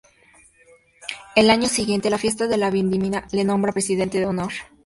[1.35, 4.51] El año siguiente la Fiesta de la Vendimia le nombra Presidente de Honor.